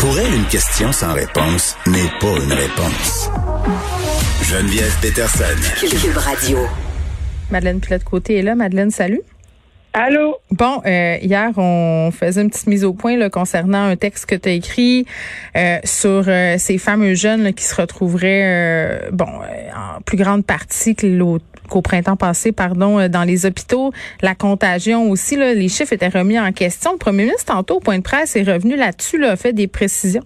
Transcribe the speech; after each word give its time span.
Pour 0.00 0.18
elle, 0.18 0.32
une 0.32 0.46
question 0.46 0.92
sans 0.92 1.12
réponse 1.12 1.76
n'est 1.86 2.10
pas 2.20 2.36
une 2.42 2.52
réponse. 2.52 3.30
Geneviève 4.42 4.94
Peterson. 5.02 5.44
Cube 5.80 6.16
Radio. 6.16 6.58
Madeleine 7.50 7.80
Pilote-Côté 7.80 8.38
est 8.38 8.42
là. 8.42 8.54
Madeleine, 8.54 8.90
salut. 8.90 9.22
Allô? 10.00 10.36
Bon, 10.52 10.80
euh, 10.86 11.16
hier, 11.20 11.50
on 11.56 12.12
faisait 12.12 12.42
une 12.42 12.50
petite 12.50 12.68
mise 12.68 12.84
au 12.84 12.92
point 12.92 13.16
là, 13.16 13.30
concernant 13.30 13.82
un 13.82 13.96
texte 13.96 14.26
que 14.26 14.36
tu 14.36 14.48
as 14.48 14.52
écrit 14.52 15.06
euh, 15.56 15.78
sur 15.82 16.22
euh, 16.28 16.54
ces 16.56 16.78
fameux 16.78 17.14
jeunes 17.14 17.52
qui 17.52 17.64
se 17.64 17.74
retrouveraient, 17.74 18.44
euh, 18.44 19.10
bon, 19.10 19.26
en 19.26 20.00
plus 20.02 20.16
grande 20.16 20.46
partie 20.46 20.94
qu'au 20.94 21.82
printemps 21.82 22.14
passé, 22.14 22.52
pardon, 22.52 23.08
dans 23.08 23.24
les 23.24 23.44
hôpitaux. 23.44 23.90
La 24.22 24.36
contagion 24.36 25.10
aussi, 25.10 25.34
là, 25.34 25.52
les 25.52 25.68
chiffres 25.68 25.92
étaient 25.92 26.06
remis 26.06 26.38
en 26.38 26.52
question. 26.52 26.92
Le 26.92 26.98
premier 26.98 27.24
ministre, 27.24 27.52
tantôt, 27.52 27.78
au 27.78 27.80
point 27.80 27.98
de 27.98 28.04
presse, 28.04 28.36
est 28.36 28.44
revenu 28.44 28.76
là-dessus, 28.76 29.18
là, 29.18 29.32
a 29.32 29.36
fait 29.36 29.52
des 29.52 29.66
précisions. 29.66 30.22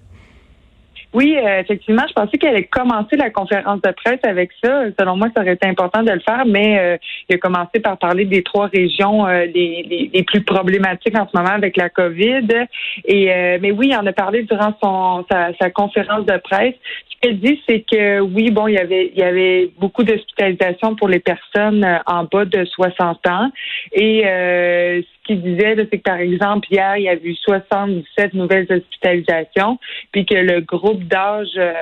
Oui, 1.14 1.36
euh, 1.36 1.60
effectivement, 1.60 2.04
je 2.08 2.14
pensais 2.14 2.38
qu'elle 2.38 2.54
allait 2.54 2.64
commencer 2.64 3.16
la 3.16 3.28
conférence 3.28 3.82
de 3.82 3.90
presse 3.90 4.20
avec 4.22 4.50
ça. 4.64 4.84
Selon 4.98 5.16
moi, 5.16 5.28
ça 5.34 5.42
aurait 5.42 5.54
été 5.54 5.68
important 5.68 6.02
de 6.02 6.10
le 6.10 6.20
faire, 6.20 6.44
mais 6.46 6.78
euh, 6.78 6.96
il 7.28 7.34
a 7.34 7.38
commencé 7.38 7.80
par 7.80 7.98
parler 7.98 8.24
des 8.24 8.42
trois 8.42 8.68
régions 8.68 9.26
euh, 9.26 9.44
les, 9.44 10.10
les, 10.12 10.22
plus 10.22 10.42
problématiques 10.42 11.18
en 11.18 11.28
ce 11.28 11.36
moment 11.36 11.54
avec 11.54 11.76
la 11.76 11.90
COVID. 11.90 12.46
Et 13.04 13.26
mais 13.60 13.72
oui, 13.72 13.88
il 13.90 13.96
en 13.96 14.06
a 14.06 14.12
parlé 14.12 14.44
durant 14.44 14.72
son 14.82 15.24
sa, 15.30 15.50
sa 15.60 15.70
conférence 15.70 16.24
de 16.24 16.36
presse. 16.38 16.74
Qu'elle 17.22 17.38
dit, 17.38 17.62
c'est 17.68 17.84
que 17.90 18.20
oui, 18.20 18.50
bon, 18.50 18.66
il 18.66 18.74
y 18.74 18.78
avait 18.78 19.12
il 19.14 19.18
y 19.18 19.22
avait 19.22 19.70
beaucoup 19.78 20.04
d'hospitalisations 20.04 20.96
pour 20.96 21.08
les 21.08 21.20
personnes 21.20 22.00
en 22.06 22.24
bas 22.24 22.44
de 22.44 22.64
60 22.64 23.26
ans. 23.28 23.50
Et 23.92 24.24
ce 25.22 25.26
qu'il 25.26 25.42
disait, 25.42 25.76
c'est 25.76 25.98
que 25.98 26.02
par 26.02 26.18
exemple, 26.18 26.66
hier, 26.70 26.96
il 26.96 27.04
y 27.04 27.08
a 27.08 27.14
eu 27.14 27.34
77 27.34 28.34
nouvelles 28.34 28.66
hospitalisations, 28.70 29.78
puis 30.10 30.26
que 30.26 30.34
le 30.34 30.60
groupe 30.60 31.04
d'âge 31.04 31.48
euh, 31.56 31.72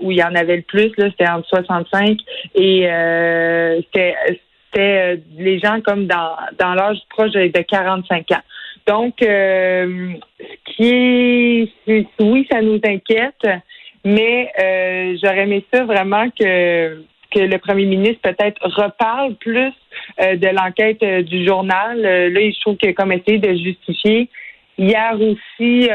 où 0.00 0.10
il 0.10 0.18
y 0.18 0.22
en 0.22 0.34
avait 0.34 0.56
le 0.56 0.62
plus, 0.62 0.90
c'était 0.96 1.28
entre 1.28 1.48
65 1.48 2.18
et 2.54 2.88
euh, 2.88 3.80
c'était 3.82 4.16
euh, 4.78 5.16
les 5.38 5.58
gens 5.58 5.80
comme 5.80 6.06
dans, 6.06 6.36
dans 6.58 6.74
l'âge 6.74 6.98
proche 7.10 7.32
de 7.32 7.62
45 7.62 8.30
ans. 8.32 8.36
Donc, 8.86 9.14
ce 9.20 10.18
qui 10.76 11.68
est, 11.88 12.06
oui, 12.20 12.46
ça 12.50 12.60
nous 12.60 12.80
inquiète, 12.84 13.46
mais 14.04 14.50
j'aurais 15.22 15.42
aimé 15.42 15.64
ça 15.72 15.84
vraiment 15.84 16.28
que 16.30 17.02
que 17.30 17.40
le 17.40 17.58
premier 17.58 17.86
ministre 17.86 18.20
peut-être 18.22 18.60
reparle 18.62 19.34
plus 19.34 19.72
de 20.20 20.54
l'enquête 20.54 21.02
du 21.24 21.44
journal. 21.44 22.00
là, 22.00 22.40
je 22.40 22.60
trouve 22.60 22.76
que 22.76 22.92
comme 22.92 23.10
essayé 23.10 23.38
de 23.38 23.52
justifier 23.54 24.28
hier 24.78 25.16
aussi 25.20 25.88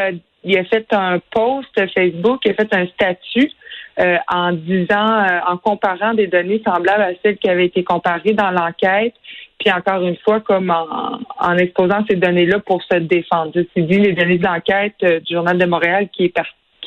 il 0.43 0.57
a 0.57 0.63
fait 0.65 0.85
un 0.93 1.19
post 1.31 1.69
Facebook, 1.93 2.41
il 2.45 2.51
a 2.51 2.53
fait 2.53 2.73
un 2.73 2.87
statut 2.87 3.51
euh, 3.99 4.17
en 4.31 4.53
disant, 4.53 5.23
euh, 5.23 5.39
en 5.47 5.57
comparant 5.57 6.13
des 6.13 6.27
données 6.27 6.61
semblables 6.65 7.03
à 7.03 7.11
celles 7.21 7.37
qui 7.37 7.49
avaient 7.49 7.65
été 7.65 7.83
comparées 7.83 8.33
dans 8.33 8.51
l'enquête, 8.51 9.13
puis 9.59 9.71
encore 9.71 10.01
une 10.03 10.15
fois, 10.17 10.39
comme 10.39 10.71
en, 10.71 11.57
exposant 11.57 12.05
ces 12.09 12.15
données-là 12.15 12.59
pour 12.59 12.81
se 12.83 12.97
défendre. 12.97 13.51
C'est 13.53 13.81
dit 13.81 13.99
les 13.99 14.13
données 14.13 14.37
de 14.37 14.45
l'enquête 14.45 14.95
euh, 15.03 15.19
du 15.19 15.33
Journal 15.33 15.57
de 15.57 15.65
Montréal 15.65 16.07
qui 16.13 16.25
est 16.25 16.29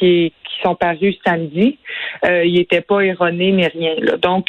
qui, 0.03 0.33
qui, 0.45 0.63
sont 0.63 0.75
parues 0.75 1.15
samedi, 1.25 1.79
il 2.25 2.55
n'était 2.55 2.81
pas 2.81 3.01
erroné 3.01 3.53
ni 3.53 3.67
rien. 3.67 3.95
Là. 3.99 4.17
Donc, 4.17 4.47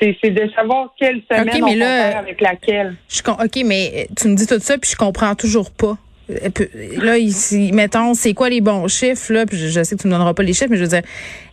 c'est 0.00 0.30
de 0.30 0.50
savoir 0.54 0.94
quelle 0.98 1.22
semaine 1.30 1.62
on 1.62 1.72
compare 1.72 2.16
avec 2.16 2.40
laquelle. 2.40 2.94
Je, 3.08 3.20
OK, 3.30 3.64
mais 3.64 4.06
tu 4.16 4.28
me 4.28 4.34
dis 4.34 4.46
tout 4.46 4.58
ça, 4.60 4.78
puis 4.78 4.90
je 4.90 4.96
comprends 4.96 5.34
toujours 5.34 5.70
pas. 5.70 5.96
Là, 6.28 7.18
ici, 7.18 7.70
mettons, 7.72 8.14
c'est 8.14 8.34
quoi 8.34 8.48
les 8.48 8.60
bons 8.60 8.88
chiffres, 8.88 9.32
là? 9.32 9.46
Puis 9.46 9.58
je, 9.58 9.82
sais 9.82 9.96
que 9.96 10.02
tu 10.02 10.06
ne 10.06 10.12
donneras 10.12 10.34
pas 10.34 10.42
les 10.42 10.52
chiffres, 10.52 10.70
mais 10.70 10.76
je 10.76 10.82
veux 10.82 10.88
dire, 10.88 11.02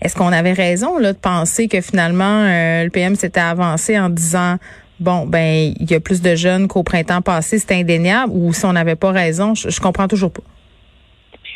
est-ce 0.02 0.16
qu'on 0.16 0.32
avait 0.32 0.54
raison, 0.54 0.98
là, 0.98 1.14
de 1.14 1.18
penser 1.18 1.68
que 1.68 1.82
finalement, 1.82 2.44
euh, 2.44 2.84
le 2.84 2.90
PM 2.90 3.16
s'était 3.16 3.40
avancé 3.40 4.00
en 4.00 4.10
disant, 4.10 4.58
bon, 5.00 5.26
ben, 5.26 5.74
il 5.80 5.90
y 5.90 5.96
a 5.96 6.00
plus 6.00 6.22
de 6.22 6.36
jeunes 6.36 6.68
qu'au 6.68 6.84
printemps 6.84 7.22
passé, 7.22 7.60
c'est 7.60 7.74
indéniable, 7.74 8.32
ou 8.34 8.54
si 8.54 8.66
on 8.66 8.74
n'avait 8.74 8.96
pas 8.96 9.12
raison, 9.12 9.56
je, 9.56 9.70
je 9.70 9.80
comprends 9.80 10.08
toujours 10.08 10.32
pas. 10.32 10.44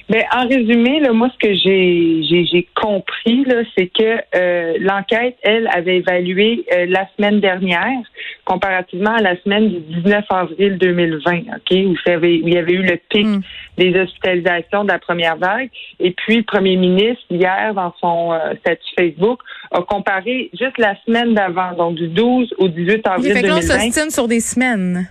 Ben, 0.10 0.24
en 0.36 0.48
résumé, 0.48 1.00
là, 1.00 1.14
moi, 1.14 1.30
ce 1.34 1.48
que 1.48 1.54
j'ai, 1.54 2.46
j'ai, 2.46 2.68
compris, 2.76 3.46
là, 3.46 3.64
c'est 3.78 3.88
que 3.88 4.18
euh, 4.36 4.74
l'enquête, 4.80 5.38
elle, 5.44 5.68
avait 5.74 5.98
évalué 5.98 6.66
euh, 6.74 6.86
la 6.90 7.08
semaine 7.16 7.40
dernière, 7.40 8.02
comparativement 8.44 9.16
à 9.16 9.22
la 9.22 9.42
semaine 9.42 9.70
du 9.70 9.80
19 10.02 10.26
avril 10.30 10.78
2020, 10.78 11.32
OK, 11.38 11.72
où, 11.72 11.96
il 12.24 12.54
y 12.54 12.58
avait 12.58 12.74
eu 12.74 12.84
le 12.84 13.00
pic 13.10 13.26
hmm. 13.26 13.42
des 13.78 13.98
hospitalisations 13.98 14.84
de 14.84 14.90
la 14.90 15.00
première 15.00 15.38
vague. 15.38 15.70
Et 16.02 16.12
puis, 16.12 16.38
le 16.38 16.44
premier 16.44 16.76
ministre, 16.76 17.24
hier, 17.30 17.74
dans 17.74 17.94
son 18.02 18.34
euh, 18.34 18.56
statut 18.60 18.94
Facebook, 18.98 19.40
a 19.72 19.82
comparé 19.84 20.50
juste 20.54 20.78
la 20.80 20.96
semaine 21.06 21.34
d'avant, 21.34 21.74
donc 21.78 21.96
du 21.96 22.10
12 22.10 22.54
au 22.58 22.68
18 22.68 23.08
avril 23.08 23.34
fait 23.34 23.42
2020. 23.42 24.10
sur 24.12 24.28
des 24.28 24.42
semaines. 24.42 25.08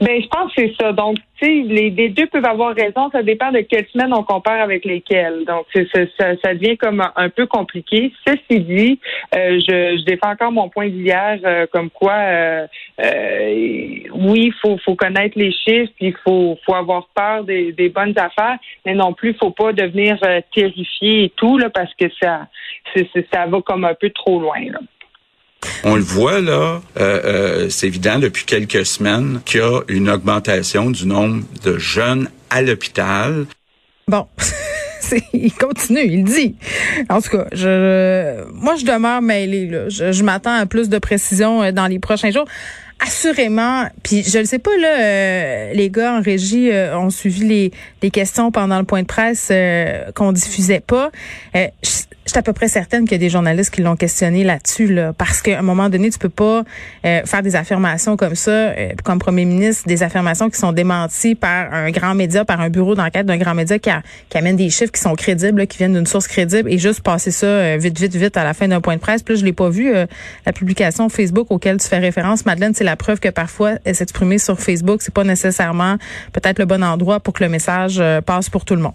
Ben, 0.00 0.22
je 0.22 0.28
pense 0.28 0.54
que 0.54 0.62
c'est 0.62 0.74
ça. 0.80 0.92
Donc, 0.92 1.16
tu 1.40 1.46
sais, 1.46 1.62
les, 1.66 2.08
deux 2.10 2.26
peuvent 2.26 2.44
avoir 2.44 2.74
raison. 2.74 3.10
Ça 3.10 3.22
dépend 3.22 3.50
de 3.50 3.60
quelles 3.60 3.86
semaines 3.88 4.12
on 4.14 4.22
compare 4.22 4.60
avec 4.60 4.84
lesquelles. 4.84 5.44
Donc, 5.46 5.66
ça, 5.74 6.36
ça, 6.42 6.54
devient 6.54 6.76
comme 6.76 7.02
un, 7.16 7.28
peu 7.28 7.46
compliqué. 7.46 8.12
Ceci 8.26 8.60
dit, 8.60 9.00
euh, 9.34 9.58
je, 9.58 9.98
je, 9.98 10.04
défends 10.04 10.30
encore 10.30 10.52
mon 10.52 10.68
point 10.68 10.88
d'hier, 10.88 11.38
euh, 11.44 11.66
comme 11.72 11.90
quoi, 11.90 12.14
euh, 12.14 12.66
oui, 12.98 14.46
il 14.46 14.54
faut, 14.60 14.78
faut 14.78 14.94
connaître 14.94 15.38
les 15.38 15.52
chiffres, 15.52 15.92
il 16.00 16.14
faut, 16.24 16.58
faut 16.64 16.74
avoir 16.74 17.08
peur 17.14 17.44
des, 17.44 17.72
des 17.72 17.88
bonnes 17.88 18.18
affaires, 18.18 18.58
mais 18.84 18.94
non 18.94 19.12
plus, 19.12 19.34
faut 19.34 19.50
pas 19.50 19.72
devenir 19.72 20.18
terrifié 20.54 21.24
et 21.24 21.28
tout, 21.30 21.58
là, 21.58 21.70
parce 21.70 21.94
que 21.94 22.06
ça, 22.20 22.46
ça 23.32 23.46
va 23.46 23.60
comme 23.62 23.84
un 23.84 23.94
peu 23.94 24.10
trop 24.10 24.40
loin. 24.40 24.60
Là. 24.70 24.80
On 25.84 25.94
le 25.94 26.02
voit 26.02 26.40
là, 26.40 26.80
euh, 26.98 27.20
euh, 27.24 27.66
c'est 27.70 27.86
évident 27.86 28.18
depuis 28.18 28.44
quelques 28.44 28.86
semaines 28.86 29.40
qu'il 29.44 29.60
y 29.60 29.62
a 29.62 29.80
une 29.88 30.08
augmentation 30.08 30.90
du 30.90 31.06
nombre 31.06 31.42
de 31.64 31.78
jeunes 31.78 32.28
à 32.50 32.62
l'hôpital. 32.62 33.46
Bon. 34.08 34.26
il 35.32 35.52
continue, 35.52 36.04
il 36.04 36.24
dit. 36.24 36.56
En 37.08 37.20
tout 37.20 37.30
cas, 37.30 37.46
je, 37.52 38.44
moi, 38.52 38.76
je 38.76 38.84
demeure 38.84 39.22
mêlée. 39.22 39.66
Là. 39.66 39.88
Je, 39.88 40.12
je 40.12 40.22
m'attends 40.22 40.54
à 40.54 40.66
plus 40.66 40.88
de 40.88 40.98
précision 40.98 41.62
euh, 41.62 41.72
dans 41.72 41.86
les 41.86 41.98
prochains 41.98 42.30
jours 42.30 42.46
assurément, 43.00 43.86
puis 44.02 44.22
je 44.22 44.38
ne 44.38 44.44
sais 44.44 44.58
pas 44.58 44.76
là, 44.78 45.00
euh, 45.00 45.72
les 45.72 45.90
gars 45.90 46.14
en 46.18 46.22
régie 46.22 46.70
euh, 46.70 46.98
ont 46.98 47.10
suivi 47.10 47.46
les, 47.46 47.72
les 48.02 48.10
questions 48.10 48.50
pendant 48.50 48.78
le 48.78 48.84
point 48.84 49.02
de 49.02 49.06
presse 49.06 49.48
euh, 49.50 50.10
qu'on 50.14 50.32
diffusait 50.32 50.80
pas. 50.80 51.10
je, 51.54 51.68
suis 52.26 52.38
à 52.38 52.42
peu 52.42 52.52
près 52.52 52.68
certaine 52.68 53.04
qu'il 53.04 53.12
y 53.12 53.14
a 53.16 53.18
des 53.18 53.30
journalistes 53.30 53.74
qui 53.74 53.82
l'ont 53.82 53.96
questionné 53.96 54.44
là-dessus, 54.44 54.86
là, 54.86 55.12
parce 55.12 55.42
qu'à 55.42 55.58
un 55.58 55.62
moment 55.62 55.88
donné, 55.88 56.10
tu 56.10 56.18
peux 56.18 56.28
pas 56.28 56.62
faire 57.02 57.42
des 57.42 57.56
affirmations 57.56 58.16
comme 58.16 58.36
ça, 58.36 58.72
comme 59.02 59.18
premier 59.18 59.44
ministre, 59.44 59.88
des 59.88 60.04
affirmations 60.04 60.48
qui 60.48 60.56
sont 60.56 60.70
démenties 60.70 61.34
par 61.34 61.74
un 61.74 61.90
grand 61.90 62.14
média, 62.14 62.44
par 62.44 62.60
un 62.60 62.70
bureau 62.70 62.94
d'enquête 62.94 63.26
d'un 63.26 63.36
grand 63.36 63.54
média 63.54 63.80
qui, 63.80 63.90
qui 64.28 64.38
amène 64.38 64.54
des 64.54 64.70
chiffres 64.70 64.92
qui 64.92 65.00
sont 65.00 65.16
crédibles, 65.16 65.66
qui 65.66 65.78
viennent 65.78 65.94
d'une 65.94 66.06
source 66.06 66.28
crédible, 66.28 66.70
et 66.70 66.78
juste 66.78 67.00
passer 67.00 67.32
ça 67.32 67.76
vite, 67.78 67.98
vite, 67.98 68.14
vite 68.14 68.36
à 68.36 68.44
la 68.44 68.54
fin 68.54 68.68
d'un 68.68 68.80
point 68.80 68.94
de 68.94 69.00
presse. 69.00 69.24
Puis 69.24 69.34
là, 69.34 69.40
je 69.40 69.44
l'ai 69.44 69.52
pas 69.52 69.68
vu 69.68 69.92
la 70.46 70.52
publication 70.52 71.08
Facebook 71.08 71.50
auquel 71.50 71.78
tu 71.78 71.88
fais 71.88 71.98
référence, 71.98 72.46
Madeleine, 72.46 72.74
c'est 72.74 72.84
la 72.90 72.96
preuve 72.96 73.20
que 73.20 73.28
parfois 73.28 73.74
s'exprimer 73.92 74.38
sur 74.38 74.58
Facebook, 74.58 75.00
c'est 75.00 75.14
pas 75.14 75.22
nécessairement 75.22 75.96
peut-être 76.32 76.58
le 76.58 76.64
bon 76.64 76.82
endroit 76.82 77.20
pour 77.20 77.34
que 77.34 77.44
le 77.44 77.48
message 77.48 77.98
euh, 78.00 78.20
passe 78.20 78.50
pour 78.50 78.64
tout 78.64 78.74
le 78.74 78.82
monde. 78.82 78.94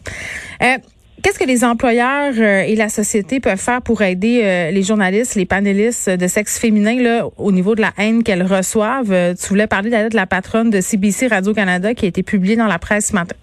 Euh, 0.62 0.78
qu'est-ce 1.24 1.40
que 1.40 1.46
les 1.46 1.64
employeurs 1.64 2.34
euh, 2.38 2.64
et 2.68 2.76
la 2.76 2.90
société 2.90 3.40
peuvent 3.40 3.58
faire 3.58 3.82
pour 3.82 4.02
aider 4.02 4.70
les 4.74 4.84
journalistes, 4.84 5.36
les 5.36 5.46
panélistes 5.46 6.10
de 6.10 6.28
sexe 6.28 6.60
féminin 6.60 7.02
là, 7.02 7.26
au 7.38 7.54
niveau 7.54 7.74
de 7.76 7.82
la 7.82 7.94
haine 7.98 8.22
qu'elles 8.24 8.44
reçoivent? 8.44 9.36
tu 9.40 9.48
voulais 9.48 9.68
parler 9.68 9.90
de 9.90 10.16
la 10.16 10.26
patronne 10.26 10.70
de 10.70 10.82
CBC 10.82 11.28
Radio-Canada 11.28 11.94
qui 11.94 12.06
a 12.06 12.08
été 12.10 12.22
publiée 12.22 12.58
dans 12.58 12.68
la 12.68 12.80
presse 12.80 13.08
ce 13.08 13.14
matin. 13.14 13.36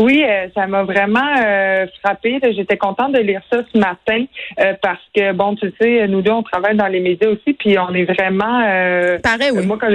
Oui, 0.00 0.24
euh, 0.26 0.48
ça 0.54 0.66
m'a 0.66 0.84
vraiment 0.84 1.20
euh, 1.38 1.86
frappé. 2.02 2.38
J'étais 2.54 2.76
contente 2.76 3.12
de 3.12 3.20
lire 3.20 3.42
ça 3.50 3.58
ce 3.72 3.78
matin 3.78 4.24
euh, 4.60 4.74
parce 4.80 5.02
que 5.14 5.32
bon, 5.32 5.54
tu 5.56 5.72
sais, 5.80 6.06
nous 6.08 6.22
deux 6.22 6.30
on 6.30 6.42
travaille 6.42 6.76
dans 6.76 6.86
les 6.86 7.00
médias 7.00 7.28
aussi, 7.28 7.52
puis 7.52 7.78
on 7.78 7.92
est 7.94 8.04
vraiment. 8.04 8.62
Pareil, 9.22 9.50
oui. 9.54 9.66
Moi, 9.66 9.78
quand 9.80 9.90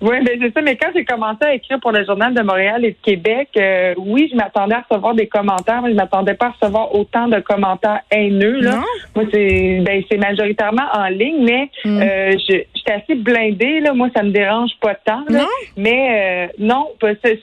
oui, 0.00 0.16
ben 0.24 0.38
c'est 0.40 0.52
ça. 0.52 0.62
Mais 0.62 0.76
quand 0.76 0.88
j'ai 0.94 1.04
commencé 1.04 1.44
à 1.44 1.54
écrire 1.54 1.78
pour 1.80 1.92
le 1.92 2.04
Journal 2.04 2.34
de 2.34 2.42
Montréal 2.42 2.84
et 2.84 2.90
de 2.90 2.96
Québec, 3.02 3.48
oui, 3.98 4.28
je 4.30 4.36
m'attendais 4.36 4.74
à 4.74 4.84
recevoir 4.88 5.14
des 5.14 5.26
commentaires, 5.26 5.82
mais 5.82 5.90
je 5.90 5.96
m'attendais 5.96 6.34
pas 6.34 6.46
à 6.46 6.50
recevoir 6.50 6.94
autant 6.94 7.28
de 7.28 7.38
commentaires 7.40 8.00
haineux. 8.10 8.60
Là. 8.60 8.82
Moi, 9.14 9.24
c'est 9.32 9.80
ben, 9.84 10.02
c'est 10.10 10.18
majoritairement 10.18 10.86
en 10.92 11.06
ligne, 11.06 11.44
mais 11.44 11.70
mm. 11.84 12.38
j'étais 12.38 12.92
assez 12.92 13.14
blindée. 13.14 13.80
Là. 13.80 13.92
Moi, 13.92 14.08
ça 14.14 14.22
me 14.22 14.30
dérange 14.30 14.72
pas 14.80 14.94
tant. 14.94 15.24
Là. 15.28 15.40
Non? 15.40 15.46
Mais 15.76 16.50
non, 16.58 16.88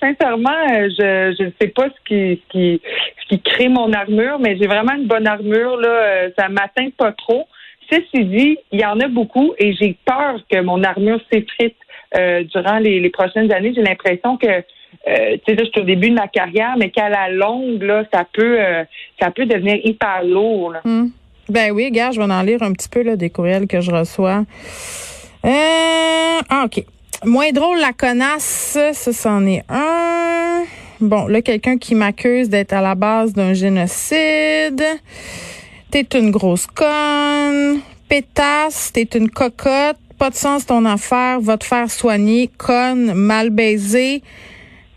sincèrement, 0.02 0.68
je 0.70 1.34
je 1.38 1.44
ne 1.44 1.52
sais 1.60 1.68
pas 1.68 1.89
ce 1.90 2.08
qui, 2.08 2.42
qui, 2.50 2.82
qui 3.30 3.42
crée 3.42 3.70
mon 3.70 3.92
armure, 3.94 4.40
mais 4.40 4.58
j'ai 4.58 4.68
vraiment 4.68 4.94
une 4.94 5.08
bonne 5.08 5.28
armure. 5.28 5.78
Là, 5.78 5.90
euh, 5.90 6.30
ça 6.38 6.50
m'atteint 6.50 6.90
pas 6.98 7.12
trop. 7.12 7.48
Ceci 7.92 8.26
dit, 8.26 8.58
il 8.72 8.80
y 8.80 8.86
en 8.86 9.00
a 9.00 9.08
beaucoup 9.08 9.54
et 9.58 9.74
j'ai 9.74 9.98
peur 10.06 10.40
que 10.52 10.62
mon 10.62 10.84
armure 10.84 11.20
s'effrite 11.32 11.76
euh, 12.18 12.44
durant 12.44 12.80
les, 12.80 13.10
prochaines 13.10 13.52
années. 13.52 13.74
J'ai 13.76 13.82
l'impression 13.82 14.38
que 14.38 14.48
euh, 14.48 15.38
tu 15.46 15.54
sais, 15.54 15.58
je 15.58 15.66
suis 15.66 15.82
au 15.82 15.84
début 15.84 16.10
de 16.10 16.16
ma 16.16 16.28
carrière, 16.28 16.76
mais 16.78 16.90
qu'à 16.90 17.10
la 17.10 17.30
longue, 17.30 17.82
là, 17.82 18.04
ça 18.14 18.26
peut, 18.32 18.60
ça 19.20 19.32
peut 19.32 19.46
devenir 19.46 19.78
hyper 19.84 20.24
lourd. 20.24 20.74
Hmm. 20.84 21.08
Ben 21.48 21.72
oui, 21.72 21.90
gars, 21.90 22.12
je 22.12 22.20
vais 22.20 22.32
en 22.32 22.42
lire 22.44 22.62
un 22.62 22.74
petit 22.74 22.90
peu 22.90 23.16
des 23.16 23.30
courriels 23.30 23.66
que 23.68 23.82
je 23.82 23.92
reçois. 23.92 24.44
Ah, 25.44 26.66
OK. 26.66 26.84
Moins 27.26 27.52
drôle, 27.52 27.80
la 27.80 27.92
connasse, 27.92 28.78
ça, 28.94 29.14
c'en 29.14 29.46
est 29.46 29.64
un. 29.68 30.64
Bon, 31.02 31.28
là, 31.28 31.42
quelqu'un 31.42 31.78
qui 31.78 31.96
m'accuse 31.96 32.50
d'être 32.50 32.74
à 32.74 32.82
la 32.82 32.94
base 32.94 33.32
d'un 33.32 33.54
génocide. 33.54 34.84
T'es 35.92 36.06
une 36.14 36.30
grosse 36.30 36.68
conne. 36.68 37.80
Pétasse, 38.10 38.92
t'es 38.92 39.08
une 39.16 39.30
cocotte. 39.30 39.98
Pas 40.18 40.30
de 40.30 40.36
sens 40.36 40.66
ton 40.66 40.84
affaire. 40.84 41.40
Va 41.40 41.58
te 41.58 41.64
faire 41.64 41.90
soigner. 41.90 42.50
Conne, 42.58 43.14
mal 43.14 43.50
baisé. 43.50 44.22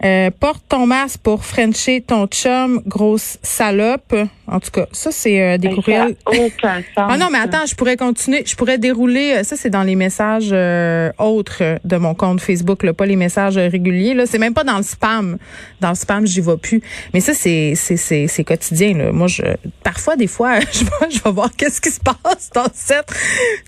Euh, 0.05 0.31
porte 0.41 0.65
ton 0.69 0.87
masque 0.87 1.21
pour 1.23 1.45
frencher 1.45 2.01
ton 2.01 2.27
chum, 2.27 2.83
grosse 2.85 3.39
salope. 3.43 4.17
En 4.53 4.61
tout 4.61 4.71
cas, 4.71 4.87
ça, 4.93 5.11
c'est 5.11 5.41
euh, 5.41 5.57
des 5.57 5.71
courriels. 5.71 6.15
aucun 6.27 6.77
sens. 6.95 7.09
ah 7.09 7.17
non, 7.17 7.29
mais 7.33 7.39
attends, 7.39 7.65
je 7.67 7.75
pourrais 7.75 7.97
continuer. 7.97 8.43
Je 8.45 8.55
pourrais 8.55 8.77
dérouler. 8.77 9.37
Euh, 9.37 9.43
ça, 9.45 9.57
c'est 9.57 9.71
dans 9.71 9.83
les 9.83 9.97
messages 9.97 10.51
euh, 10.53 11.11
autres 11.19 11.79
de 11.83 11.97
mon 11.97 12.15
compte 12.15 12.41
Facebook, 12.43 12.83
là, 12.83 12.93
pas 12.93 13.07
les 13.07 13.17
messages 13.17 13.57
réguliers. 13.57 14.13
Là, 14.13 14.27
c'est 14.27 14.39
même 14.39 14.53
pas 14.53 14.65
dans 14.65 14.77
le 14.77 14.83
spam. 14.83 15.39
Dans 15.81 15.89
le 15.89 15.95
spam, 15.95 16.27
j'y 16.27 16.43
vais 16.43 16.59
plus. 16.59 16.83
Mais 17.15 17.21
ça, 17.21 17.33
c'est 17.33 17.73
c'est 17.77 17.97
c'est, 17.97 18.27
c'est 18.27 18.45
quotidien. 18.45 18.95
Là. 18.95 19.13
Moi, 19.13 19.27
je 19.27 19.43
parfois, 19.83 20.17
des 20.17 20.27
fois, 20.27 20.61
je 20.73 20.85
vais, 20.85 21.11
je 21.11 21.23
vais 21.23 21.33
voir 21.33 21.51
qu'est-ce 21.57 21.81
qui 21.81 21.91
se 21.91 22.01
passe 22.01 22.51
dans 22.55 22.69
cette 22.75 23.11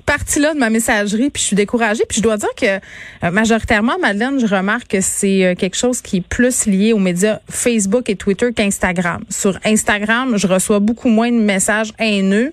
partie-là 0.04 0.52
de 0.52 0.58
ma 0.58 0.68
messagerie, 0.68 1.30
puis 1.30 1.40
je 1.40 1.46
suis 1.46 1.56
découragée. 1.56 2.04
Puis 2.06 2.18
je 2.18 2.22
dois 2.22 2.36
dire 2.36 2.54
que 2.60 3.30
majoritairement, 3.30 3.94
Madeleine, 4.00 4.38
je 4.38 4.46
remarque 4.46 4.88
que 4.88 5.00
c'est 5.00 5.56
quelque 5.58 5.76
chose 5.76 6.02
qui 6.02 6.20
plus 6.20 6.66
lié 6.66 6.92
aux 6.92 6.98
médias 6.98 7.38
Facebook 7.48 8.10
et 8.10 8.16
Twitter 8.16 8.52
qu'Instagram. 8.54 9.24
Sur 9.30 9.58
Instagram, 9.64 10.36
je 10.36 10.46
reçois 10.46 10.73
beaucoup 10.80 11.08
moins 11.08 11.30
de 11.30 11.38
messages 11.38 11.92
haineux. 11.98 12.52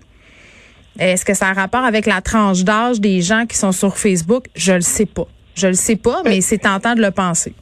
Est-ce 1.00 1.26
que 1.26 1.34
ça 1.34 1.48
a 1.48 1.50
un 1.52 1.54
rapport 1.54 1.84
avec 1.84 2.06
la 2.06 2.22
tranche 2.22 2.64
d'âge 2.64 3.00
des 3.00 3.22
gens 3.22 3.46
qui 3.46 3.58
sont 3.58 3.72
sur 3.72 3.98
Facebook? 3.98 4.46
Je 4.56 4.74
le 4.74 4.82
sais 4.82 5.06
pas. 5.06 5.28
Je 5.56 5.68
le 5.68 5.74
sais 5.74 5.96
pas, 5.96 6.22
mais 6.24 6.42
c'est 6.42 6.60
tentant 6.60 6.96
de 6.96 7.02
le 7.02 7.12
penser. 7.12 7.54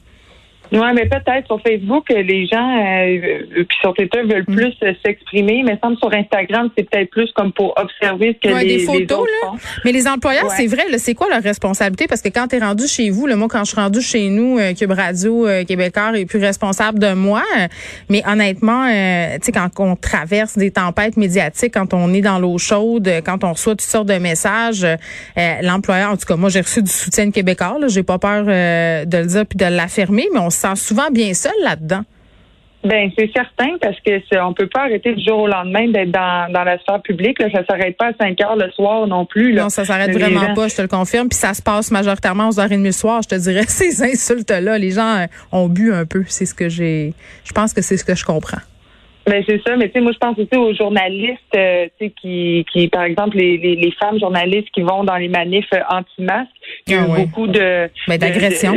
Oui, 0.72 0.86
mais 0.94 1.06
peut-être 1.06 1.46
sur 1.46 1.60
Facebook, 1.62 2.08
les 2.10 2.46
gens, 2.46 2.78
euh, 2.78 3.64
puis 3.68 3.78
sur 3.80 3.92
Twitter, 3.94 4.22
veulent 4.22 4.44
mm. 4.46 4.56
plus 4.56 4.74
euh, 4.82 4.92
s'exprimer. 5.04 5.62
Mais 5.64 5.78
semble 5.82 5.96
sur 5.98 6.12
Instagram, 6.12 6.70
c'est 6.76 6.88
peut-être 6.88 7.10
plus 7.10 7.30
comme 7.32 7.52
pour 7.52 7.74
observer 7.76 8.36
ce 8.42 8.48
que 8.48 8.54
les, 8.54 8.78
des 8.78 8.84
photos, 8.84 9.26
là. 9.42 9.52
Mais 9.84 9.92
les 9.92 10.06
employeurs, 10.06 10.50
c'est 10.50 10.66
vrai, 10.66 10.84
c'est 10.98 11.14
quoi 11.14 11.28
leur 11.28 11.42
responsabilité? 11.42 12.06
Parce 12.06 12.22
que 12.22 12.28
quand 12.28 12.48
tu 12.48 12.56
es 12.56 12.58
rendu 12.58 12.86
chez 12.86 13.10
vous, 13.10 13.26
le 13.26 13.36
moi, 13.36 13.48
quand 13.48 13.64
je 13.64 13.70
suis 13.70 13.80
rendu 13.80 14.00
chez 14.00 14.28
nous, 14.28 14.58
euh, 14.58 14.74
Cube 14.74 14.92
Radio, 14.92 15.46
euh, 15.46 15.64
Québécois 15.64 16.16
est 16.18 16.26
plus 16.26 16.38
responsable 16.38 16.98
de 16.98 17.14
moi. 17.14 17.42
mais 18.08 18.22
honnêtement, 18.26 18.86
euh, 18.86 19.38
tu 19.38 19.46
sais, 19.46 19.52
quand 19.52 19.68
on 19.78 19.96
traverse 19.96 20.56
des 20.56 20.70
tempêtes 20.70 21.16
médiatiques, 21.16 21.74
quand 21.74 21.94
on 21.94 22.12
est 22.12 22.20
dans 22.20 22.38
l'eau 22.38 22.58
chaude, 22.58 23.10
quand 23.24 23.44
on 23.44 23.52
reçoit 23.52 23.72
toutes 23.72 23.82
sortes 23.82 24.08
de 24.08 24.18
messages, 24.18 24.86
l'employeur, 25.62 26.12
en 26.12 26.16
tout 26.16 26.26
cas, 26.26 26.36
moi, 26.36 26.50
j'ai 26.50 26.60
reçu 26.60 26.82
du 26.82 26.90
soutien 26.90 27.30
québécois. 27.30 27.78
J'ai 27.88 28.02
pas 28.02 28.18
peur 28.18 28.44
de 28.44 29.16
le 29.16 29.26
dire 29.26 29.46
puis 29.46 29.56
de 29.56 29.66
l'affirmer, 29.66 30.28
mais 30.32 30.40
on 30.40 30.50
sent 30.60 30.76
souvent 30.76 31.10
bien 31.10 31.34
seul 31.34 31.52
là-dedans. 31.62 32.04
Ben 32.82 33.10
c'est 33.16 33.30
certain 33.34 33.76
parce 33.78 33.96
que 34.00 34.42
on 34.42 34.54
peut 34.54 34.66
pas 34.66 34.84
arrêter 34.84 35.12
du 35.12 35.22
jour 35.22 35.40
au 35.40 35.46
lendemain 35.46 35.88
d'être 35.88 36.10
dans, 36.10 36.50
dans 36.50 36.64
la 36.64 36.78
sphère 36.78 37.02
publique. 37.02 37.38
Là. 37.38 37.50
Ça 37.52 37.62
s'arrête 37.66 37.96
pas 37.98 38.06
à 38.06 38.12
5 38.18 38.40
heures 38.40 38.56
le 38.56 38.70
soir 38.70 39.06
non 39.06 39.26
plus. 39.26 39.52
Là. 39.52 39.64
Non, 39.64 39.68
ça 39.68 39.84
s'arrête 39.84 40.12
vraiment 40.12 40.54
pas, 40.54 40.68
je 40.68 40.76
te 40.76 40.82
le 40.82 40.88
confirme. 40.88 41.28
Puis 41.28 41.38
ça 41.38 41.52
se 41.52 41.60
passe 41.60 41.90
majoritairement 41.90 42.48
aux 42.48 42.58
heures 42.58 42.72
et 42.72 42.76
demie 42.76 42.86
le 42.86 42.92
soir. 42.92 43.20
Je 43.22 43.28
te 43.28 43.34
dirais 43.34 43.64
ces 43.68 44.02
insultes-là, 44.02 44.78
les 44.78 44.92
gens 44.92 45.18
euh, 45.18 45.26
ont 45.52 45.68
bu 45.68 45.92
un 45.92 46.06
peu. 46.06 46.24
C'est 46.26 46.46
ce 46.46 46.54
que 46.54 46.70
j'ai. 46.70 47.12
Je 47.44 47.52
pense 47.52 47.74
que 47.74 47.82
c'est 47.82 47.98
ce 47.98 48.04
que 48.04 48.14
je 48.14 48.24
comprends. 48.24 48.60
Ben 49.26 49.44
c'est 49.46 49.60
ça, 49.66 49.76
mais 49.76 49.88
tu 49.88 49.94
sais, 49.94 50.00
moi 50.00 50.12
je 50.12 50.18
pense 50.18 50.38
aussi 50.38 50.56
aux 50.56 50.74
journalistes, 50.74 51.38
euh, 51.54 51.86
tu 51.98 52.06
sais, 52.06 52.12
qui, 52.20 52.66
qui, 52.72 52.88
par 52.88 53.02
exemple, 53.02 53.36
les, 53.36 53.58
les, 53.58 53.76
les, 53.76 53.92
femmes 53.92 54.18
journalistes 54.18 54.70
qui 54.72 54.80
vont 54.80 55.04
dans 55.04 55.16
les 55.16 55.28
manifs 55.28 55.68
euh, 55.74 55.80
anti-masques, 55.90 56.48
il 56.86 56.94
y 56.94 56.96
a 56.96 57.02
ah 57.02 57.16
beaucoup 57.16 57.46
de 57.46 57.88
ben, 58.08 58.18
d'agression. 58.18 58.74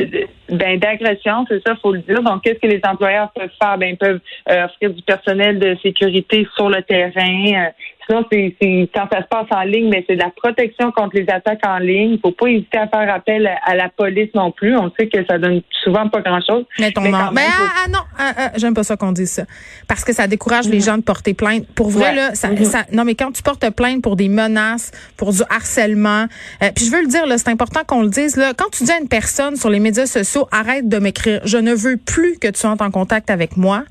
Ben 0.50 0.78
d'agression, 0.78 1.46
c'est 1.48 1.66
ça, 1.66 1.76
faut 1.82 1.94
le 1.94 2.00
dire. 2.00 2.22
Donc, 2.22 2.44
qu'est-ce 2.44 2.60
que 2.60 2.68
les 2.68 2.82
employeurs 2.84 3.32
peuvent 3.32 3.50
faire? 3.62 3.78
Ben 3.78 3.92
ils 3.92 3.98
peuvent 3.98 4.20
euh, 4.50 4.66
offrir 4.66 4.92
du 4.92 5.02
personnel 5.02 5.60
de 5.60 5.78
sécurité 5.82 6.46
sur 6.56 6.70
le 6.70 6.82
terrain. 6.82 7.70
Sinon, 8.06 8.26
c'est, 8.32 8.56
quand 8.94 9.08
ça 9.12 9.22
se 9.22 9.28
passe 9.28 9.48
en 9.52 9.62
ligne, 9.62 9.90
mais 9.90 10.04
c'est 10.08 10.16
de 10.16 10.22
la 10.22 10.32
protection 10.36 10.92
contre 10.92 11.16
les 11.16 11.26
attaques 11.30 11.66
en 11.66 11.78
ligne. 11.78 12.14
Il 12.14 12.20
faut 12.20 12.32
pas 12.32 12.48
hésiter 12.48 12.78
à 12.78 12.88
faire 12.88 13.14
appel 13.14 13.50
à, 13.66 13.76
la 13.76 13.90
police 13.90 14.30
non 14.36 14.52
plus. 14.52 14.76
On 14.76 14.92
sait 15.00 15.08
que 15.08 15.26
ça 15.26 15.38
donne 15.38 15.62
souvent 15.84 16.10
pas 16.10 16.22
grand-chose. 16.22 16.66
Mais 16.80 16.92
ton. 16.92 17.02
Mais 17.02 17.12
ah, 17.14 17.32
ah, 17.32 17.90
non, 17.90 18.00
ah, 18.18 18.34
ah, 18.38 18.52
j'aime 18.58 18.74
pas 18.74 18.84
ça 18.84 18.98
qu'on 18.98 19.12
dise 19.12 19.32
ça. 19.32 19.44
Parce 19.88 20.04
que 20.04 20.14
ça 20.14 20.28
décourage 20.28 20.68
les 20.68 20.80
mhm. 20.80 20.84
gens 20.84 20.98
de 20.98 21.04
porter 21.04 21.34
plainte. 21.34 21.66
Pour 21.76 21.90
vrai, 21.90 22.14
là, 22.14 22.36
ça, 22.36 22.50
mhm. 22.50 22.64
ça, 22.66 22.84
non, 22.92 23.06
mais 23.06 23.16
quand 23.16 23.32
tu 23.32 23.42
portes 23.42 23.70
plainte 23.72 24.02
pour 24.02 24.16
des 24.16 24.28
menaces, 24.28 24.92
pour 25.16 25.32
du 25.32 25.42
harcèlement, 25.50 26.26
euh, 26.62 26.70
puis 26.76 26.86
je 26.86 26.92
veux 26.92 27.02
le 27.02 27.08
dire, 27.08 27.26
là, 27.26 27.38
c'est 27.38 27.50
important 27.50 27.82
qu'on 27.88 28.02
le 28.02 28.10
dise, 28.10 28.36
là, 28.36 28.54
quand 28.58 28.70
tu 28.72 28.84
dis 28.84 28.92
à 28.92 29.00
une 29.00 29.08
personne 29.08 29.56
sur 29.56 29.70
les 29.70 29.80
médias 29.80 30.06
sociaux, 30.06 30.48
arrête 30.52 30.90
de 30.90 31.00
m'écrire, 31.00 31.42
je 31.46 31.58
ne 31.58 31.74
veux 31.74 31.98
plus 31.98 32.38
que 32.38 32.48
tu 32.50 32.66
entres 32.66 32.84
en 32.84 32.92
contact 32.92 33.30
avec 33.30 33.58
moi 33.58 33.84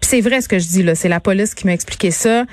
c'est 0.00 0.20
vrai 0.20 0.40
ce 0.40 0.48
que 0.48 0.58
je 0.58 0.66
dis 0.66 0.82
là, 0.82 0.94
c'est 0.94 1.08
la 1.08 1.20
police 1.20 1.54
qui 1.54 1.66
m'a 1.66 1.72
expliqué 1.72 2.10
ça. 2.10 2.44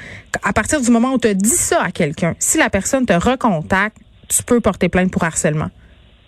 À 0.44 0.54
partir 0.54 0.82
du 0.82 0.90
moment 0.92 1.14
où 1.14 1.18
tu 1.18 1.34
dis 1.36 1.50
ça 1.50 1.82
à 1.84 1.92
quelqu'un, 1.92 2.36
si 2.40 2.58
la 2.58 2.70
personne 2.70 3.06
te 3.06 3.14
recontacte, 3.14 3.98
tu 4.28 4.44
peux 4.44 4.62
porter 4.62 4.90
plainte 4.90 5.12
pour 5.12 5.24
harcèlement. 5.24 5.70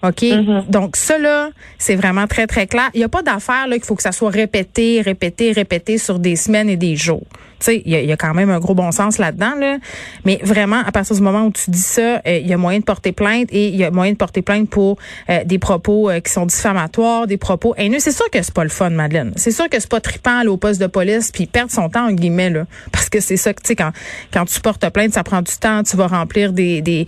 OK? 0.04 0.22
Mm-hmm. 0.22 0.70
Donc, 0.70 0.96
cela, 0.96 1.50
c'est 1.78 1.96
vraiment 1.96 2.28
très, 2.28 2.48
très 2.48 2.68
clair. 2.68 2.90
Il 2.94 3.00
n'y 3.00 3.04
a 3.04 3.10
pas 3.10 3.24
d'affaire 3.24 3.66
qu'il 3.72 3.84
faut 3.84 3.96
que 3.96 4.04
ça 4.04 4.12
soit 4.12 4.30
répété, 4.30 5.02
répété, 5.02 5.52
répété 5.52 5.98
sur 5.98 6.20
des 6.20 6.36
semaines 6.36 6.70
et 6.70 6.78
des 6.78 6.96
jours. 6.96 7.26
Tu 7.60 7.66
sais, 7.66 7.82
il 7.86 7.92
y, 7.92 8.12
a 8.12 8.18
quand 8.18 8.34
même 8.34 8.50
un 8.50 8.60
gros 8.60 8.76
bon 8.76 8.92
sens 8.92 9.18
là-dedans, 9.18 9.54
là. 9.60 9.78
Mais 10.26 10.40
vraiment, 10.44 10.82
à 10.86 10.92
partir 10.92 11.16
du 11.16 11.22
moment 11.22 11.44
où 11.44 11.52
tu 11.52 11.72
dis 11.72 11.80
ça, 11.80 12.22
euh, 12.28 12.40
il 12.42 12.48
y 12.48 12.54
a 12.54 12.58
moyen 12.58 12.80
de 12.80 12.84
porter 12.84 13.12
plainte 13.12 13.48
et 13.52 13.70
il 13.70 13.76
y 13.76 13.84
a 13.84 13.92
moyen 13.92 14.12
de 14.12 14.18
porter 14.18 14.42
plainte 14.42 14.70
pour 14.70 14.98
euh, 15.30 15.44
des 15.46 15.60
propos 15.60 16.10
euh, 16.10 16.20
qui 16.20 16.32
sont 16.32 16.46
diffamatoires, 16.46 17.28
des 17.28 17.38
propos 17.38 17.74
haineux. 17.78 18.00
C'est 18.00 18.12
sûr 18.12 18.30
que 18.30 18.42
c'est 18.42 18.54
pas 18.54 18.64
le 18.64 18.70
fun, 18.70 18.90
Madeleine. 18.90 19.32
C'est 19.36 19.52
sûr 19.52 19.70
que 19.70 19.80
c'est 19.80 19.90
pas 19.90 20.02
trippant 20.02 20.40
aller 20.40 20.50
au 20.50 20.58
poste 20.58 20.82
de 20.82 20.88
police 20.88 21.32
puis 21.32 21.46
perdre 21.46 21.72
son 21.72 21.90
temps, 21.90 22.08
en 22.08 22.12
guillemets, 22.12 22.50
là. 22.50 22.66
Parce 22.92 23.10
que 23.10 23.20
c'est 23.20 23.38
ça 23.38 23.54
que, 23.54 23.62
tu 23.62 23.70
sais, 23.70 23.76
quand, 23.76 23.92
quand 24.34 24.46
tu 24.46 24.60
portes 24.60 24.90
plainte, 24.90 25.14
ça 25.14 25.24
prend 25.24 25.42
du 25.42 25.56
temps. 25.58 25.84
Tu 25.84 25.96
vas 25.96 26.08
remplir 26.08 26.54
des, 26.54 26.82
des 26.82 27.06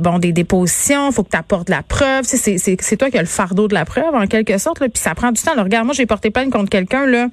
bon, 0.00 0.18
des 0.18 0.32
dépositions. 0.32 1.12
Faut 1.12 1.22
que 1.22 1.30
tu 1.30 1.36
apportes 1.36 1.68
la 1.68 1.82
preuve. 1.82 2.24
C'est, 2.24 2.96
toi 2.96 3.10
qui 3.10 3.18
as 3.18 3.22
le 3.22 3.26
fardeau 3.26 3.68
de 3.68 3.74
la 3.74 3.84
preuve, 3.84 4.14
en 4.14 4.26
quelque 4.26 4.58
sorte, 4.58 4.80
là. 4.80 4.88
Puis 4.88 5.00
ça 5.00 5.14
prend 5.14 5.32
du 5.32 5.40
temps. 5.40 5.52
Alors, 5.52 5.64
regarde, 5.64 5.86
moi, 5.86 5.94
j'ai 5.94 6.06
porté 6.06 6.30
plainte 6.30 6.50
contre 6.50 6.70
quelqu'un, 6.70 7.06
là. 7.06 7.28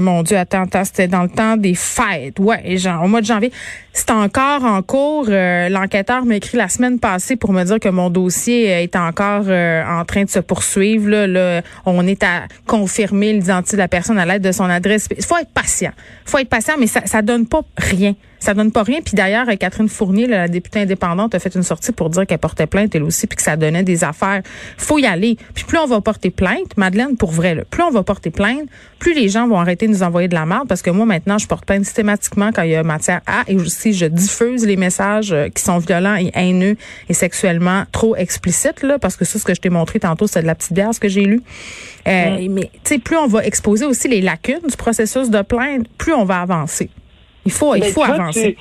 mon 0.00 0.22
Dieu, 0.22 0.36
attends, 0.36 0.62
attends, 0.62 0.84
c'était 0.84 1.08
dans 1.08 1.22
le 1.22 1.28
temps 1.28 1.47
des 1.56 1.74
fêtes. 1.74 2.38
Ouais, 2.38 2.76
genre, 2.76 3.04
au 3.04 3.08
mois 3.08 3.20
de 3.20 3.26
janvier. 3.26 3.52
C'est 3.92 4.10
encore 4.10 4.64
en 4.64 4.82
cours. 4.82 5.26
Euh, 5.28 5.68
l'enquêteur 5.68 6.24
m'a 6.24 6.36
écrit 6.36 6.56
la 6.56 6.68
semaine 6.68 7.00
passée 7.00 7.36
pour 7.36 7.52
me 7.52 7.64
dire 7.64 7.80
que 7.80 7.88
mon 7.88 8.10
dossier 8.10 8.66
est 8.82 8.94
encore 8.96 9.44
euh, 9.48 9.82
en 9.84 10.04
train 10.04 10.24
de 10.24 10.30
se 10.30 10.38
poursuivre. 10.38 11.08
Là, 11.08 11.62
on 11.84 12.06
est 12.06 12.22
à 12.22 12.44
confirmer 12.66 13.32
l'identité 13.32 13.76
de 13.76 13.82
la 13.82 13.88
personne 13.88 14.18
à 14.18 14.26
l'aide 14.26 14.42
de 14.42 14.52
son 14.52 14.64
adresse. 14.64 15.08
Il 15.16 15.24
faut 15.24 15.36
être 15.38 15.52
patient. 15.52 15.92
Il 16.26 16.30
faut 16.30 16.38
être 16.38 16.48
patient, 16.48 16.74
mais 16.78 16.86
ça, 16.86 17.02
ça 17.06 17.22
donne 17.22 17.46
pas 17.46 17.62
rien. 17.76 18.14
Ça 18.38 18.54
donne 18.54 18.72
pas 18.72 18.82
rien. 18.82 19.00
Puis 19.04 19.14
d'ailleurs, 19.14 19.46
Catherine 19.58 19.88
Fournier, 19.88 20.26
la 20.26 20.48
députée 20.48 20.80
indépendante, 20.80 21.34
a 21.34 21.38
fait 21.38 21.54
une 21.54 21.62
sortie 21.62 21.92
pour 21.92 22.10
dire 22.10 22.26
qu'elle 22.26 22.38
portait 22.38 22.66
plainte 22.66 22.94
elle 22.94 23.02
aussi, 23.02 23.26
puis 23.26 23.36
que 23.36 23.42
ça 23.42 23.56
donnait 23.56 23.82
des 23.82 24.04
affaires. 24.04 24.42
Faut 24.76 24.98
y 24.98 25.06
aller. 25.06 25.36
Puis 25.54 25.64
plus 25.64 25.78
on 25.78 25.86
va 25.86 26.00
porter 26.00 26.30
plainte, 26.30 26.76
Madeleine, 26.76 27.16
pour 27.16 27.30
vrai, 27.30 27.54
là, 27.54 27.62
plus 27.68 27.82
on 27.82 27.90
va 27.90 28.02
porter 28.02 28.30
plainte, 28.30 28.68
plus 28.98 29.14
les 29.14 29.28
gens 29.28 29.48
vont 29.48 29.58
arrêter 29.58 29.86
de 29.86 29.92
nous 29.92 30.02
envoyer 30.02 30.28
de 30.28 30.34
la 30.34 30.46
merde. 30.46 30.68
Parce 30.68 30.82
que 30.82 30.90
moi, 30.90 31.06
maintenant, 31.06 31.38
je 31.38 31.46
porte 31.46 31.64
plainte 31.64 31.84
systématiquement 31.84 32.50
quand 32.52 32.62
il 32.62 32.70
y 32.70 32.76
a 32.76 32.82
matière 32.82 33.20
à, 33.26 33.44
et 33.48 33.56
aussi 33.56 33.92
je 33.92 34.06
diffuse 34.06 34.66
les 34.66 34.76
messages 34.76 35.32
euh, 35.32 35.48
qui 35.48 35.62
sont 35.62 35.78
violents 35.78 36.16
et 36.16 36.30
haineux 36.34 36.76
et 37.08 37.14
sexuellement 37.14 37.84
trop 37.92 38.16
explicites, 38.16 38.82
là, 38.82 38.98
parce 38.98 39.16
que 39.16 39.24
ça, 39.24 39.38
ce 39.38 39.44
que 39.44 39.54
je 39.54 39.60
t'ai 39.60 39.70
montré 39.70 40.00
tantôt, 40.00 40.26
c'est 40.26 40.42
de 40.42 40.46
la 40.46 40.54
petite 40.54 40.72
bière, 40.72 40.94
ce 40.94 41.00
que 41.00 41.08
j'ai 41.08 41.24
lu. 41.24 41.42
Euh, 42.06 42.46
Mais, 42.48 42.70
tu 42.84 42.94
sais, 42.94 42.98
plus 42.98 43.16
on 43.16 43.26
va 43.26 43.44
exposer 43.44 43.84
aussi 43.84 44.08
les 44.08 44.20
lacunes 44.20 44.60
du 44.68 44.76
processus 44.76 45.30
de 45.30 45.42
plainte, 45.42 45.86
plus 45.98 46.14
on 46.14 46.24
va 46.24 46.40
avancer. 46.40 46.90
Il 47.48 47.52
faut, 47.52 47.74
il 47.74 47.84
faut 47.84 48.04
avancer. 48.04 48.58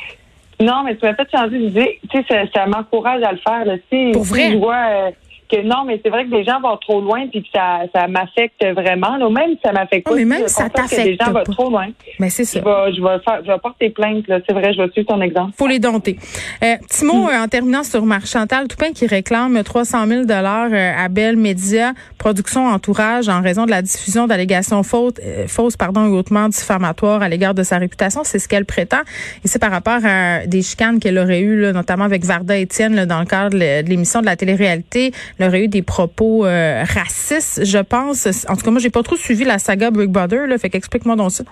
Non, 0.62 0.84
mais 0.84 0.96
tu 0.96 1.06
m'as 1.06 1.14
fait 1.14 1.30
changer 1.30 1.60
d'idée. 1.60 2.00
Tu 2.10 2.18
sais, 2.18 2.26
ça, 2.28 2.36
ça 2.54 2.66
m'encourage 2.66 3.22
à 3.22 3.34
le 3.34 3.38
faire. 3.38 3.66
Là. 3.66 3.76
Pour 4.14 4.24
vrai? 4.24 4.52
je 4.52 4.58
vois, 4.58 4.86
euh, 4.90 5.12
que 5.50 5.62
non, 5.62 5.84
mais 5.86 6.00
c'est 6.04 6.10
vrai 6.10 6.26
que 6.26 6.32
les 6.32 6.44
gens 6.44 6.60
vont 6.60 6.78
trop 6.78 7.02
loin 7.02 7.28
puis 7.28 7.42
que 7.42 7.50
ça, 7.54 7.82
ça 7.94 8.08
m'affecte 8.08 8.64
vraiment. 8.76 9.18
Là. 9.18 9.30
Même 9.30 9.52
si 9.52 9.60
ça 9.64 9.72
m'affecte 9.72 10.08
pas. 10.08 10.16
Mais 10.16 10.26
même 10.26 10.48
ça 10.48 10.70
t'affecte 10.70 11.06
Les 11.06 11.18
gens 11.18 11.32
vont 11.32 11.44
trop 11.44 11.70
loin. 11.70 11.88
Mais 12.20 12.30
c'est 12.30 12.46
ça. 12.46 12.60
Je 12.60 12.66
vais, 12.66 12.96
je 12.96 13.02
vais, 13.02 13.20
faire, 13.24 13.42
je 13.44 13.52
vais 13.52 13.60
porter 13.60 13.90
plainte. 13.90 14.26
C'est 14.28 14.54
vrai, 14.54 14.74
je 14.74 14.82
vais 14.82 14.90
suivre 14.92 15.08
ton 15.08 15.22
exemple. 15.22 15.54
Faut 15.58 15.68
les 15.68 15.80
dompter. 15.80 16.18
Euh, 16.64 16.76
petit 16.88 17.06
mot 17.06 17.26
mm. 17.26 17.30
euh, 17.30 17.44
en 17.44 17.48
terminant 17.48 17.84
sur 17.84 18.06
Marc 18.06 18.26
Chantal 18.26 18.68
Toupin 18.68 18.92
qui 18.94 19.08
réclame 19.08 19.62
300 19.64 20.08
000 20.08 20.26
dollars 20.26 20.70
euh, 20.72 20.92
à 20.98 21.08
Bell 21.10 21.38
Media 21.38 21.94
Production 22.18 22.68
Entourage 22.68 23.30
en 23.30 23.42
raison 23.42 23.66
de 23.66 23.72
la 23.72 23.82
diffusion 23.82 24.28
d'allégations 24.28 24.84
fausses, 24.84 25.14
euh, 25.24 25.48
fausses 25.48 25.78
pardon, 25.78 26.06
hautement 26.06 26.50
diffamatoires 26.50 27.22
à 27.22 27.30
l'égard 27.30 27.54
de 27.54 27.64
sa 27.64 27.78
réputation. 27.78 28.22
C'est 28.24 28.40
ce 28.40 28.48
qu'elle 28.48 28.66
prétend. 28.66 29.02
Et 29.44 29.48
c'est 29.48 29.60
par 29.60 29.72
rapport 29.72 30.00
à 30.04 30.46
des 30.46 30.62
chicanes 30.62 31.00
qu'elle 31.00 31.18
aurait 31.18 31.42
eues, 31.42 31.62
là, 31.62 31.74
notamment 31.74 32.06
avec 32.06 32.24
Varda 32.26 32.58
Étienne 32.58 32.96
là, 32.96 33.06
dans 33.06 33.20
le 33.20 33.26
cadre 33.26 33.58
de 33.58 33.88
l'émission 33.88 34.22
de 34.22 34.26
la 34.26 34.36
télé-réalité 34.36 35.12
elle 35.40 35.48
aurait 35.48 35.64
eu 35.64 35.68
des 35.68 35.82
propos 35.82 36.42
racistes, 36.42 37.66
je 37.66 37.80
pense. 37.80 38.28
En 38.50 38.56
tout 38.56 38.64
cas, 38.64 38.72
moi, 38.72 38.80
j'ai 38.80 38.90
pas 38.90 39.04
trop 39.04 39.16
suivi 39.16 39.44
la 39.44 39.60
saga 39.60 39.92
Big 39.92 40.10
Brother, 40.10 40.48
là, 40.48 40.58
fait 40.58 40.70
qu'explique-moi 40.70 41.16
donc 41.16 41.32
ça. 41.32 41.44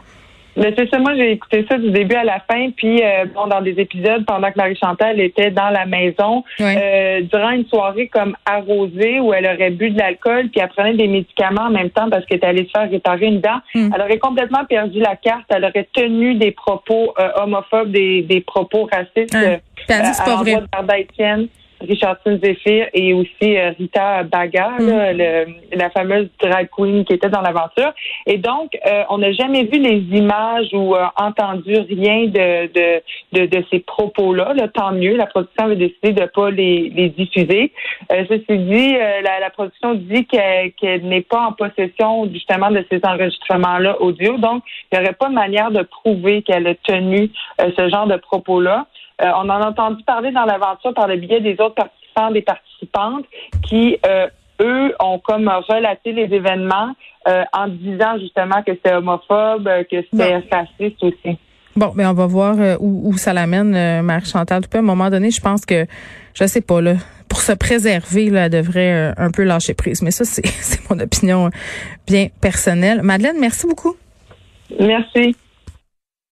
Mais 0.57 0.73
c'est 0.77 0.89
ça, 0.89 0.99
moi 0.99 1.13
j'ai 1.15 1.31
écouté 1.31 1.65
ça 1.69 1.77
du 1.77 1.91
début 1.91 2.15
à 2.15 2.23
la 2.23 2.39
fin, 2.39 2.69
puis 2.75 3.01
euh, 3.03 3.25
bon, 3.33 3.47
dans 3.47 3.61
des 3.61 3.71
épisodes 3.77 4.25
pendant 4.25 4.49
que 4.51 4.57
Marie 4.57 4.77
Chantal 4.81 5.19
était 5.19 5.51
dans 5.51 5.69
la 5.69 5.85
maison, 5.85 6.43
euh, 6.61 7.21
durant 7.21 7.49
une 7.49 7.65
soirée 7.65 8.07
comme 8.07 8.37
arrosée 8.45 9.19
où 9.19 9.33
elle 9.33 9.45
aurait 9.45 9.71
bu 9.71 9.89
de 9.89 9.99
l'alcool, 9.99 10.47
puis 10.49 10.61
elle 10.61 10.69
prenait 10.69 10.93
des 10.93 11.07
médicaments 11.07 11.63
en 11.63 11.71
même 11.71 11.89
temps 11.89 12.09
parce 12.09 12.25
qu'elle 12.25 12.37
était 12.37 12.47
allée 12.47 12.65
se 12.65 12.71
faire 12.71 12.89
réparer 12.89 13.25
une 13.25 13.41
dent, 13.41 13.59
hmm. 13.73 13.89
elle 13.93 14.01
aurait 14.01 14.19
complètement 14.19 14.63
perdu 14.63 14.99
la 14.99 15.17
carte, 15.17 15.43
elle 15.49 15.65
aurait 15.65 15.89
tenu 15.93 16.35
des 16.35 16.51
propos 16.51 17.13
euh, 17.19 17.29
homophobes, 17.35 17.91
des, 17.91 18.21
des 18.21 18.39
propos 18.39 18.87
racistes. 18.89 19.35
Ouais. 19.35 19.61
Puis 19.75 19.85
elle 19.89 20.03
dit 20.03 20.13
c'est 20.13 20.23
pas 20.23 20.37
vrai. 20.37 20.55
Richardson 21.81 22.39
Zephyr 22.43 22.87
et 22.93 23.13
aussi 23.13 23.57
euh, 23.57 23.71
Rita 23.77 24.23
Baga, 24.23 24.71
mm. 24.79 25.77
la 25.77 25.89
fameuse 25.89 26.29
drag 26.41 26.69
queen 26.75 27.05
qui 27.05 27.13
était 27.13 27.29
dans 27.29 27.41
l'aventure. 27.41 27.93
Et 28.25 28.37
donc, 28.37 28.77
euh, 28.85 29.03
on 29.09 29.17
n'a 29.17 29.31
jamais 29.31 29.63
vu 29.63 29.79
les 29.79 29.99
images 30.17 30.67
ou 30.73 30.95
euh, 30.95 31.05
entendu 31.17 31.77
rien 31.77 32.27
de, 32.27 33.01
de, 33.33 33.45
de, 33.45 33.63
ces 33.71 33.79
propos-là. 33.79 34.53
tant 34.73 34.91
mieux, 34.93 35.15
la 35.15 35.25
production 35.25 35.65
avait 35.65 35.75
décidé 35.75 36.13
de 36.13 36.21
ne 36.21 36.27
pas 36.27 36.49
les, 36.49 36.89
les 36.89 37.09
diffuser. 37.09 37.71
ceci 38.09 38.57
dit, 38.57 38.93
la, 38.93 39.39
la, 39.39 39.49
production 39.49 39.95
dit 39.95 40.25
qu'elle 40.25 41.03
n'est 41.03 41.21
pas 41.21 41.47
en 41.47 41.51
possession 41.53 42.29
justement 42.31 42.71
de 42.71 42.85
ces 42.89 42.99
enregistrements-là 43.03 44.01
audio. 44.01 44.37
Donc, 44.37 44.63
il 44.91 44.97
n'y 44.97 45.03
aurait 45.03 45.13
pas 45.13 45.29
de 45.29 45.33
manière 45.33 45.71
de 45.71 45.83
prouver 45.83 46.41
qu'elle 46.41 46.67
a 46.67 46.75
tenu 46.75 47.29
ce 47.59 47.89
genre 47.89 48.07
de 48.07 48.17
propos-là. 48.17 48.87
Euh, 49.21 49.31
on 49.35 49.49
en 49.49 49.61
a 49.61 49.69
entendu 49.69 50.03
parler 50.03 50.31
dans 50.31 50.45
l'aventure 50.45 50.93
par 50.93 51.07
le 51.07 51.17
biais 51.17 51.41
des 51.41 51.53
autres 51.53 51.75
participants, 51.75 52.31
des 52.31 52.41
participantes 52.41 53.25
qui, 53.63 53.97
euh, 54.05 54.27
eux, 54.61 54.93
ont 54.99 55.19
comme 55.19 55.47
relaté 55.47 56.11
les 56.11 56.33
événements 56.33 56.93
euh, 57.27 57.43
en 57.53 57.67
disant 57.67 58.17
justement 58.19 58.61
que 58.63 58.71
c'est 58.83 58.93
homophobe, 58.93 59.69
que 59.89 60.01
c'était 60.11 60.43
raciste 60.51 61.03
aussi. 61.03 61.37
Bon, 61.75 61.91
mais 61.93 62.05
on 62.05 62.13
va 62.13 62.25
voir 62.25 62.55
où, 62.79 63.17
ça 63.17 63.33
l'amène, 63.33 64.01
Marie-Chantal 64.01 64.63
À 64.73 64.77
un 64.77 64.81
moment 64.81 65.09
donné, 65.09 65.29
je 65.29 65.41
pense 65.41 65.65
que, 65.65 65.85
je 66.33 66.45
sais 66.45 66.61
pas, 66.61 66.79
là, 66.79 66.93
pour 67.27 67.41
se 67.41 67.51
préserver, 67.51 68.29
là, 68.29 68.45
elle 68.45 68.51
devrait 68.51 69.13
un 69.17 69.29
peu 69.29 69.43
lâcher 69.43 69.73
prise. 69.73 70.01
Mais 70.01 70.11
ça, 70.11 70.23
c'est 70.23 70.89
mon 70.89 70.97
opinion 71.01 71.49
bien 72.07 72.27
personnelle. 72.39 73.01
Madeleine, 73.01 73.35
merci 73.41 73.67
beaucoup. 73.67 73.97
Merci. 74.79 75.35